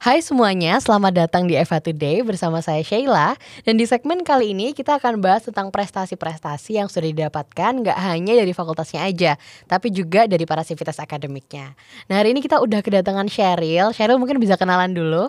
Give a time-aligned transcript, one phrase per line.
[0.00, 3.36] Hai semuanya, selamat datang di Eva Today bersama saya Sheila.
[3.68, 8.32] Dan di segmen kali ini kita akan bahas tentang prestasi-prestasi yang sudah didapatkan Gak hanya
[8.32, 9.36] dari fakultasnya aja,
[9.68, 11.76] tapi juga dari para sivitas akademiknya.
[12.08, 13.92] Nah hari ini kita udah kedatangan Sheryl.
[13.92, 15.28] Sheryl mungkin bisa kenalan dulu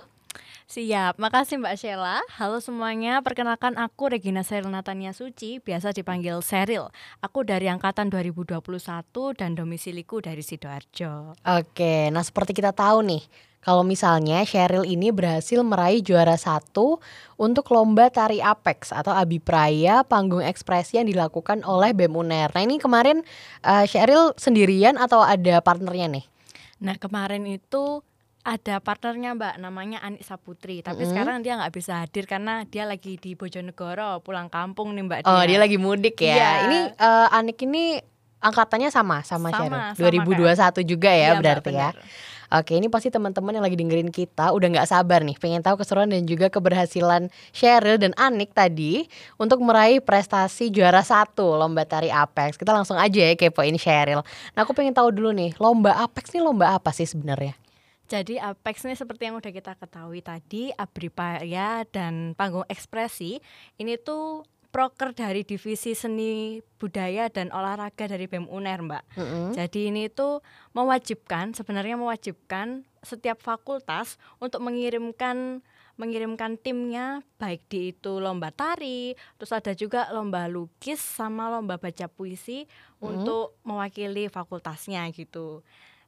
[0.63, 2.23] Siap, makasih Mbak Sheila.
[2.39, 6.87] Halo semuanya, perkenalkan aku Regina Seril Natania Suci, biasa dipanggil Seril.
[7.19, 8.63] Aku dari angkatan 2021
[9.35, 11.35] dan domisiliku dari Sidoarjo.
[11.43, 13.23] Oke, nah seperti kita tahu nih
[13.63, 17.03] kalau misalnya Sheryl ini berhasil meraih juara satu
[17.35, 22.51] untuk lomba tari Apex atau Abipraya panggung ekspresi yang dilakukan oleh BEM UNER.
[22.55, 23.19] Nah ini kemarin
[23.67, 26.25] uh, Sheryl sendirian atau ada partnernya nih?
[26.83, 28.03] Nah kemarin itu
[28.43, 31.11] ada partnernya mbak namanya Anik Saputri tapi mm -hmm.
[31.15, 35.43] sekarang dia nggak bisa hadir karena dia lagi di Bojonegoro pulang kampung nih mbak oh
[35.47, 36.55] dia, lagi mudik ya yeah.
[36.67, 38.03] ini uh, Anik ini
[38.43, 40.83] angkatannya sama sama, sama Sheryl 2021 kan?
[40.83, 41.89] juga ya iya, berarti mbak, ya
[42.53, 46.05] Oke, ini pasti teman-teman yang lagi dengerin kita udah nggak sabar nih, pengen tahu keseruan
[46.05, 49.09] dan juga keberhasilan Sheryl dan Anik tadi
[49.41, 52.53] untuk meraih prestasi juara satu lomba tari Apex.
[52.53, 54.21] Kita langsung aja ya kepoin Sheryl.
[54.53, 57.62] Nah, aku pengen tahu dulu nih, lomba Apex ini lomba apa sih sebenarnya?
[58.07, 63.39] Jadi Apex ini seperti yang udah kita ketahui tadi, Abripaya dan Panggung Ekspresi
[63.79, 69.03] ini tuh proker dari divisi seni budaya dan olahraga dari BEM UNER, Mbak.
[69.13, 69.47] Mm -hmm.
[69.53, 70.41] Jadi ini tuh
[70.73, 75.61] mewajibkan sebenarnya mewajibkan setiap fakultas untuk mengirimkan
[75.93, 82.09] mengirimkan timnya baik di itu lomba tari, terus ada juga lomba lukis sama lomba baca
[82.09, 83.05] puisi mm -hmm.
[83.05, 85.61] untuk mewakili fakultasnya gitu.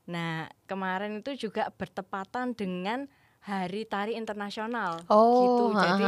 [0.06, 3.10] Nah, kemarin itu juga bertepatan dengan
[3.46, 5.64] Hari Tari Internasional oh, gitu.
[5.78, 6.06] Jadi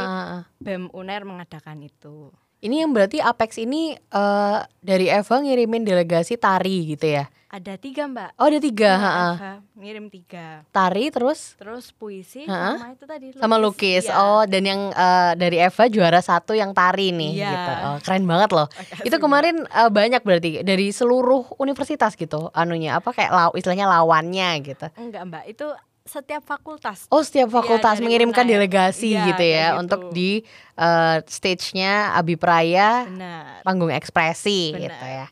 [0.58, 2.34] BEM UNER mengadakan itu.
[2.58, 7.30] Ini yang berarti Apex ini uh, dari Eva ngirimin delegasi tari gitu ya?
[7.48, 8.36] Ada tiga mbak.
[8.36, 8.92] Oh ada tiga.
[8.98, 10.68] Ya, Eva ngirim tiga.
[10.68, 11.56] Tari terus?
[11.56, 12.76] Terus puisi ha?
[12.76, 13.26] sama itu tadi.
[13.32, 13.40] Lukis.
[13.40, 14.04] Sama lukis.
[14.04, 14.20] Ya.
[14.20, 17.32] Oh dan yang uh, dari Eva juara satu yang tari nih.
[17.40, 17.48] Ya.
[17.48, 17.72] Gitu.
[17.88, 18.68] Oh, keren banget loh.
[18.68, 22.52] Makasih, itu kemarin uh, banyak berarti dari seluruh universitas gitu.
[22.52, 24.86] Anunya apa kayak law, istilahnya lawannya gitu.
[25.00, 25.66] Enggak mbak itu
[26.08, 27.06] setiap fakultas.
[27.12, 29.80] Oh, setiap fakultas ya, mengirimkan delegasi ya, gitu ya gitu.
[29.84, 30.40] untuk di
[30.80, 33.62] uh, stage-nya Abipraya Benar.
[33.62, 34.82] panggung ekspresi Benar.
[34.88, 35.26] gitu ya.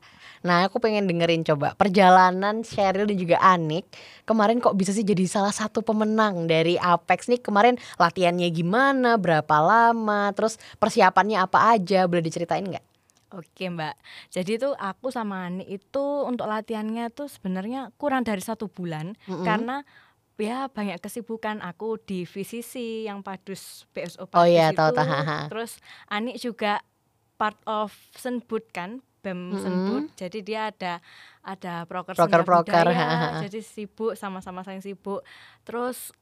[0.47, 3.83] Nah, aku pengen dengerin coba perjalanan Sheryl dan juga Anik
[4.23, 7.43] kemarin kok bisa sih jadi salah satu pemenang dari Apex nih.
[7.43, 12.87] Kemarin latihannya gimana, berapa lama, terus persiapannya apa aja, boleh diceritain nggak?
[13.35, 13.99] Oke mbak,
[14.31, 19.29] jadi itu aku sama Anik itu untuk latihannya tuh sebenarnya kurang dari satu bulan mm
[19.29, 19.45] -hmm.
[19.45, 19.83] karena
[20.37, 24.79] ya banyak kesibukan aku di VCC yang Padus BSO Padus oh, iya, itu.
[24.79, 25.09] Tahu, tahu.
[25.53, 25.73] Terus
[26.13, 26.85] Anik juga
[27.41, 29.63] part of Senbud kan, BEM mm -hmm.
[29.65, 30.05] Senbud.
[30.17, 31.01] Jadi dia ada
[31.41, 32.87] ada proker proker, proker
[33.49, 35.25] jadi sibuk sama-sama saling sibuk.
[35.65, 36.13] Terus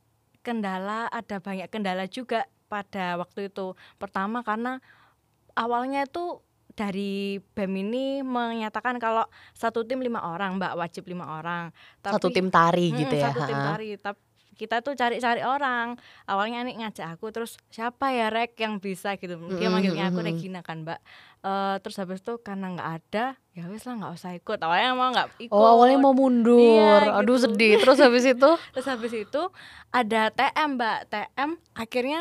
[0.44, 3.74] kendala ada banyak kendala juga pada waktu itu.
[3.96, 4.78] Pertama karena
[5.56, 6.42] awalnya itu
[6.74, 9.24] dari BEM ini menyatakan kalau
[9.54, 11.70] satu tim lima orang, Mbak wajib lima orang.
[12.02, 13.30] Tapi, satu tim tari hmm, gitu ya?
[13.30, 14.20] Satu tim tari, tapi
[14.54, 15.98] kita tuh cari-cari orang.
[16.30, 19.36] Awalnya nih ngajak aku, terus siapa ya Rek yang bisa gitu.
[19.58, 21.00] Dia manggilnya aku Regina kan, Mbak.
[21.44, 24.58] Uh, terus habis itu karena nggak ada, ya wes lah nggak usah ikut.
[24.62, 25.52] Awalnya mau nggak ikut.
[25.52, 26.56] Oh awalnya mau mundur.
[26.56, 27.44] Iya, Aduh gitu.
[27.50, 27.82] sedih.
[27.82, 28.50] Terus habis itu?
[28.72, 29.42] terus habis itu
[29.92, 30.98] ada TM, Mbak.
[31.12, 32.20] TM akhirnya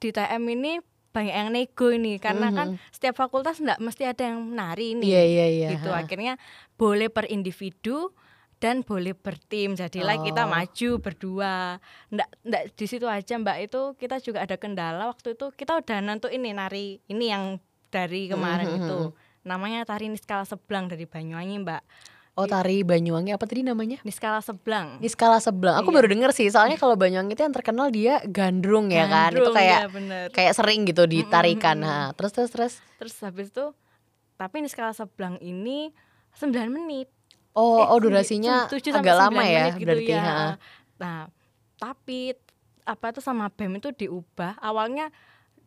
[0.00, 0.72] di TM ini
[1.12, 2.58] banyak yang nego ini karena mm -hmm.
[2.58, 5.70] kan setiap fakultas enggak mesti ada yang nari ini yeah, yeah, yeah.
[5.76, 6.40] gitu akhirnya
[6.80, 8.10] boleh per individu
[8.62, 10.24] dan boleh bertim jadilah oh.
[10.24, 15.36] kita maju berdua ndak ndak di situ aja mbak itu kita juga ada kendala waktu
[15.36, 17.60] itu kita udah nentu ini nari ini yang
[17.92, 18.86] dari kemarin mm -hmm.
[18.88, 18.98] itu
[19.42, 21.82] namanya tari niskala seblang dari Banyuwangi mbak
[22.32, 24.00] Oh tari Banyuwangi apa tadi namanya?
[24.08, 25.04] Niskala Seblang.
[25.04, 25.84] Niskala Seblang.
[25.84, 25.96] Aku iya.
[26.00, 29.92] baru denger sih, soalnya kalau Banyuwangi itu yang terkenal dia gandrung ya kan, itu kayak
[29.92, 31.84] ya kayak sering gitu ditarikan.
[31.84, 31.92] Mm -hmm.
[31.92, 32.74] Nah, terus terus terus.
[32.96, 33.76] Terus habis itu,
[34.40, 35.92] tapi Niskala Seblang ini
[36.40, 37.12] 9 menit.
[37.52, 40.12] Oh, eh, oh durasinya agak lama ya gitu berarti.
[40.16, 40.56] Ya.
[40.96, 41.28] Nah,
[41.76, 42.32] tapi
[42.88, 44.56] apa itu sama BEM itu diubah.
[44.56, 45.12] Awalnya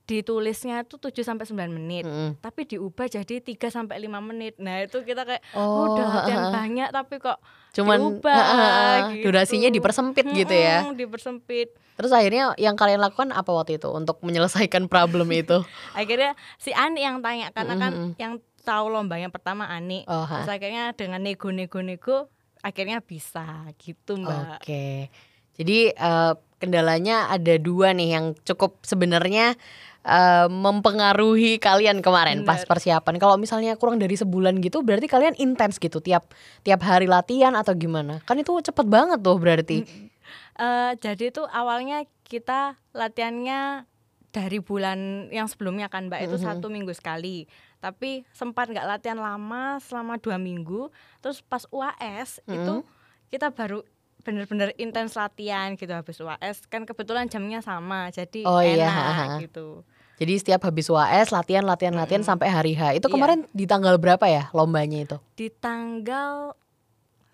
[0.06, 2.38] ditulisnya itu 7 sampai 9 menit, mm.
[2.40, 4.54] tapi diubah jadi 3 sampai 5 menit.
[4.62, 7.42] Nah, itu kita kayak oh, udah latihan banyak tapi kok
[7.76, 9.28] cuman diubah uh, gitu.
[9.28, 10.86] durasinya dipersempit hmm, gitu ya.
[10.94, 11.76] dipersempit.
[11.98, 15.66] Terus akhirnya yang kalian lakukan apa waktu itu untuk menyelesaikan problem itu?
[16.00, 17.84] akhirnya si Ani yang tanya karena mm -hmm.
[17.84, 18.34] kan yang
[18.66, 20.06] tahu lomba yang pertama Ani.
[20.06, 22.30] Oh, Terus akhirnya dengan nego-nego-nego
[22.66, 24.62] akhirnya bisa gitu, Mbak.
[24.62, 24.66] Oke.
[24.66, 24.98] Okay.
[25.56, 29.60] Jadi uh, kendalanya ada dua nih yang cukup sebenarnya
[30.06, 32.50] uh, mempengaruhi kalian kemarin Bener.
[32.50, 33.18] pas persiapan.
[33.18, 36.32] Kalau misalnya kurang dari sebulan gitu, berarti kalian intens gitu tiap
[36.62, 38.22] tiap hari latihan atau gimana?
[38.24, 39.84] Kan itu cepet banget tuh berarti.
[40.62, 43.86] uh, jadi itu awalnya kita latihannya
[44.36, 46.60] dari bulan yang sebelumnya kan mbak itu mm -hmm.
[46.60, 47.48] satu minggu sekali
[47.80, 50.92] tapi sempat nggak latihan lama selama dua minggu
[51.24, 52.56] terus pas UAS mm -hmm.
[52.60, 52.76] itu
[53.32, 53.80] kita baru
[54.26, 59.44] bener-bener intens latihan gitu habis UAS kan kebetulan jamnya sama jadi oh, iya, enak iya.
[59.46, 59.86] gitu
[60.18, 62.30] jadi setiap habis UAS latihan latihan latihan hmm.
[62.34, 63.14] sampai hari H itu iya.
[63.14, 63.54] kemarin iya.
[63.54, 66.58] di tanggal berapa ya lombanya itu di tanggal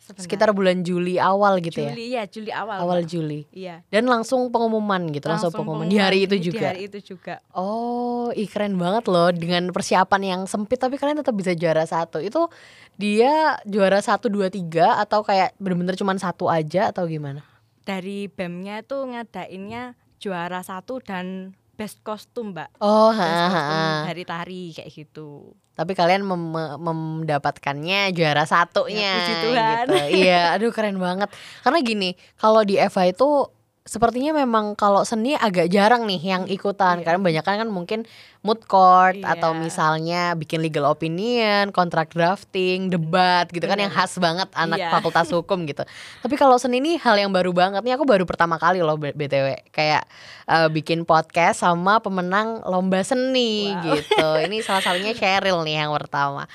[0.01, 0.23] Sebenarnya.
[0.25, 1.93] sekitar bulan Juli awal gitu ya?
[1.93, 3.05] Juli, ya Juli awal awal.
[3.05, 3.45] Juli.
[3.53, 3.85] Iya.
[3.93, 6.57] Dan langsung pengumuman gitu langsung, langsung pengumuman, di hari itu juga?
[6.57, 7.37] di hari itu juga.
[7.53, 12.17] Oh ih keren banget loh dengan persiapan yang sempit tapi kalian tetap bisa juara satu.
[12.17, 12.49] Itu
[12.97, 17.45] dia juara satu dua tiga atau kayak bener-bener cuma satu aja atau gimana?
[17.85, 22.69] Dari bemnya itu ngadainnya juara satu dan best kostum mbak.
[22.77, 24.05] Oh best ha, kostum ha.
[24.05, 25.57] dari tari kayak gitu.
[25.73, 29.47] Tapi kalian mem mendapatkannya juara satunya ya, gitu.
[30.21, 31.33] Iya aduh keren banget.
[31.65, 33.49] Karena gini kalau di Eva itu
[33.81, 37.05] sepertinya memang kalau seni agak jarang nih yang ikutan yeah.
[37.05, 38.05] karena banyak kan mungkin
[38.45, 39.33] mood court yeah.
[39.33, 44.93] atau misalnya bikin legal opinion, kontrak drafting, debat gitu kan yang khas banget anak yeah.
[44.93, 45.81] fakultas hukum gitu.
[46.21, 49.73] Tapi kalau seni ini hal yang baru banget nih aku baru pertama kali loh BTW
[49.73, 50.05] kayak
[50.45, 53.81] uh, bikin podcast sama pemenang lomba seni wow.
[53.97, 54.27] gitu.
[54.45, 56.45] Ini salah satunya Cheryl nih yang pertama.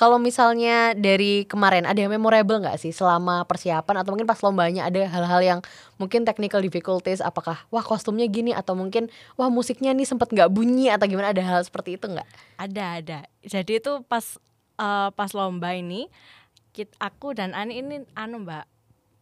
[0.00, 4.88] Kalau misalnya dari kemarin ada yang memorable nggak sih selama persiapan atau mungkin pas lombanya
[4.88, 5.60] ada hal-hal yang
[6.00, 10.88] mungkin technical difficulties apakah wah kostumnya gini atau mungkin wah musiknya nih sempet nggak bunyi
[10.88, 12.24] atau gimana ada hal seperti itu nggak?
[12.56, 13.18] Ada ada.
[13.44, 14.40] Jadi itu pas
[14.80, 16.08] uh, pas lomba ini
[16.72, 18.64] kita, aku dan Ani ini anu Mbak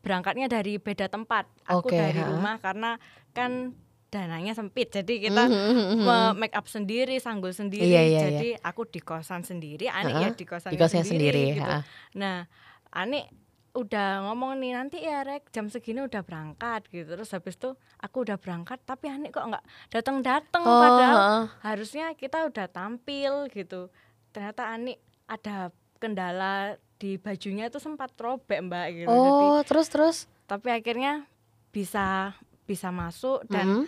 [0.06, 1.50] berangkatnya dari beda tempat.
[1.66, 2.30] Aku okay, dari ha?
[2.30, 3.02] rumah karena
[3.34, 3.74] kan
[4.08, 4.88] dananya sempit.
[4.88, 6.32] Jadi kita mm -hmm.
[6.36, 7.84] make up sendiri sanggul sendiri.
[7.84, 8.64] Iya, iya, jadi iya.
[8.64, 10.24] aku di kosan sendiri Ani uh -huh.
[10.24, 11.72] ya di kosan di sendiri, sendiri gitu.
[12.16, 12.48] nah
[12.88, 13.28] Ani
[13.76, 17.14] udah ngomong nih nanti ya rek jam segini udah berangkat gitu.
[17.14, 21.16] Terus habis itu aku udah berangkat tapi Ani kok nggak datang datang oh, padahal
[21.60, 23.92] harusnya kita udah tampil gitu.
[24.32, 24.96] Ternyata Ani
[25.28, 25.68] ada
[26.00, 29.12] kendala di bajunya itu sempat robek mbak gitu.
[29.12, 30.16] Oh jadi, terus terus?
[30.48, 31.28] Tapi akhirnya
[31.70, 32.32] bisa
[32.68, 33.84] bisa masuk dan mm -hmm.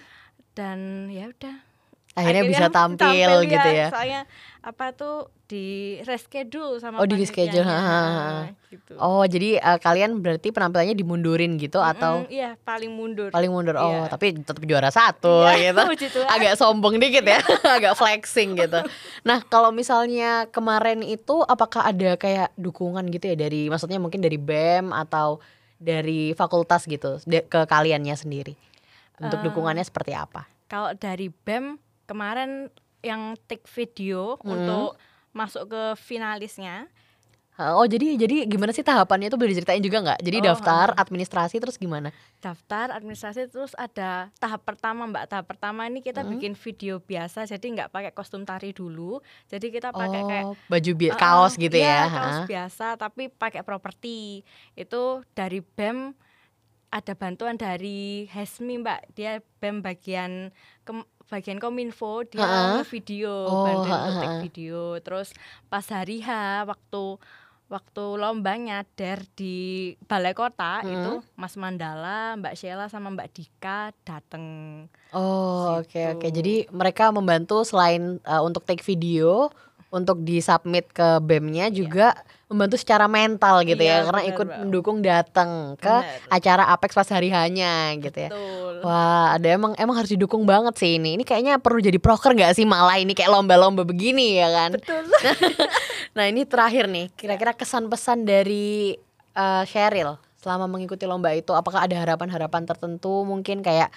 [0.56, 0.78] dan
[1.12, 1.56] ya udah
[2.16, 3.88] akhirnya, akhirnya bisa tampil, tampil gitu ya, ya.
[3.92, 4.20] Soalnya
[4.60, 5.16] apa tuh
[5.50, 7.66] di reschedule sama Oh di reschedule.
[8.70, 8.92] gitu.
[9.02, 12.14] Oh jadi uh, kalian berarti penampilannya dimundurin gitu mm -hmm, atau?
[12.30, 13.28] Iya paling mundur.
[13.34, 13.74] Paling mundur.
[13.78, 14.10] Oh iya.
[14.10, 16.22] tapi tetap juara satu iya, gitu.
[16.34, 17.42] Agak sombong dikit ya,
[17.78, 18.78] agak flexing gitu.
[19.26, 24.38] Nah kalau misalnya kemarin itu apakah ada kayak dukungan gitu ya dari maksudnya mungkin dari
[24.38, 25.42] bem atau
[25.80, 28.69] dari fakultas gitu ke kaliannya sendiri?
[29.20, 30.48] Untuk uh, dukungannya seperti apa?
[30.66, 31.76] Kalau dari BEM
[32.08, 32.72] kemarin
[33.04, 34.48] yang take video hmm.
[34.48, 34.96] untuk
[35.30, 36.88] masuk ke finalisnya.
[37.60, 40.24] Oh jadi jadi gimana sih tahapannya itu boleh diceritain juga nggak?
[40.24, 42.08] Jadi oh, daftar, administrasi terus gimana?
[42.40, 45.28] Daftar, administrasi terus ada tahap pertama mbak.
[45.28, 46.30] Tahap pertama ini kita hmm.
[46.32, 49.20] bikin video biasa, jadi nggak pakai kostum tari dulu.
[49.52, 52.08] Jadi kita pakai oh, kayak baju bi- uh, kaos gitu ya?
[52.08, 54.40] ya kaos biasa, tapi pakai properti.
[54.72, 56.16] Itu dari bem
[56.90, 60.50] ada bantuan dari Hesmi Mbak dia BEM bagian
[60.82, 60.90] ke,
[61.30, 62.82] bagian kominfo dia uh -uh.
[62.82, 65.30] video oh, bantuin uh video terus
[65.70, 66.30] pas hari H
[66.66, 67.18] waktu
[67.70, 70.90] waktu lombanya der di balai kota hmm.
[70.90, 74.44] itu Mas Mandala, Mbak Sheila sama Mbak Dika dateng.
[75.14, 76.18] Oh oke okay, oke.
[76.18, 76.30] Okay.
[76.34, 79.54] Jadi mereka membantu selain uh, untuk take video,
[79.90, 81.74] untuk disubmit ke BEM-nya iya.
[81.74, 82.46] juga yeah.
[82.46, 84.58] membantu secara mental gitu yeah, ya karena ikut bener.
[84.62, 86.30] mendukung datang ke bener.
[86.30, 88.30] acara Apex pas hari hanya gitu ya.
[88.86, 91.18] Wah, ada emang emang harus didukung banget sih ini.
[91.18, 94.78] Ini kayaknya perlu jadi proker gak sih malah ini kayak lomba-lomba begini ya kan.
[94.78, 95.04] Betul.
[96.16, 98.94] nah, ini terakhir nih, kira-kira kesan-pesan dari
[99.34, 103.92] uh, Cheryl selama mengikuti lomba itu apakah ada harapan-harapan tertentu mungkin kayak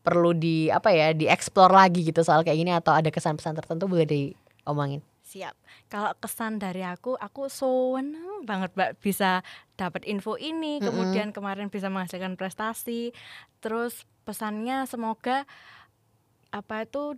[0.00, 4.08] perlu di apa ya dieksplor lagi gitu soal kayak gini atau ada kesan-pesan tertentu boleh
[4.08, 4.22] di
[4.64, 5.04] omongin.
[5.28, 5.54] Siap.
[5.92, 9.44] Kalau kesan dari aku, aku seneng banget Mbak bisa
[9.76, 10.86] dapat info ini, mm -hmm.
[10.88, 13.12] kemudian kemarin bisa menghasilkan prestasi.
[13.60, 15.44] Terus pesannya semoga
[16.48, 17.12] apa itu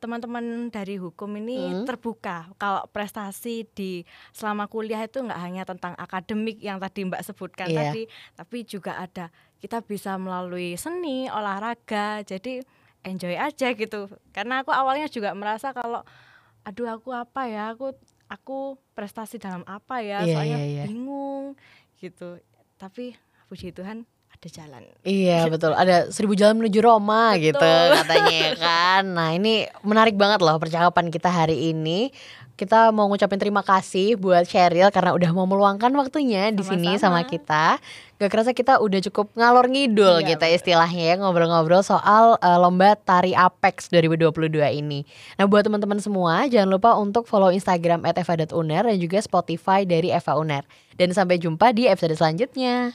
[0.00, 1.86] teman-teman dari hukum ini hmm.
[1.86, 4.02] terbuka kalau prestasi di
[4.34, 7.92] selama kuliah itu nggak hanya tentang akademik yang tadi Mbak sebutkan yeah.
[7.92, 8.02] tadi
[8.34, 9.30] tapi juga ada
[9.62, 12.66] kita bisa melalui seni olahraga jadi
[13.06, 16.02] enjoy aja gitu karena aku awalnya juga merasa kalau
[16.62, 17.74] aduh aku apa ya?
[17.74, 17.94] Aku
[18.30, 20.22] aku prestasi dalam apa ya?
[20.24, 20.86] Yeah, soalnya yeah, yeah.
[20.86, 21.58] bingung
[21.98, 22.38] gitu.
[22.78, 23.14] Tapi
[23.50, 24.08] puji Tuhan
[24.42, 27.54] ada jalan iya betul ada seribu jalan menuju Roma betul.
[27.54, 27.72] gitu
[28.02, 32.10] katanya ya kan nah ini menarik banget loh percakapan kita hari ini
[32.52, 37.24] kita mau ngucapin terima kasih buat Cheryl karena udah mau meluangkan waktunya di sini sama
[37.26, 37.80] kita.
[38.22, 40.56] Gak kerasa kita udah cukup ngalor ngidul iya, gitu betul.
[40.62, 45.02] istilahnya ya ngobrol-ngobrol soal uh, lomba tari Apex 2022 ini.
[45.40, 50.38] Nah buat teman-teman semua jangan lupa untuk follow Instagram @eva.uner dan juga Spotify dari Eva
[50.38, 50.62] Uner.
[50.94, 52.94] Dan sampai jumpa di episode selanjutnya.